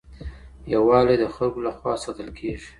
[0.73, 2.67] يووالی د خلګو لخوا ساتل کېږي.